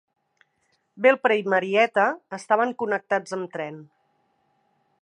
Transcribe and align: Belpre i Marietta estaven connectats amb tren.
Belpre 1.05 1.37
i 1.41 1.45
Marietta 1.55 2.07
estaven 2.39 2.75
connectats 2.83 3.39
amb 3.39 3.55
tren. 3.59 3.79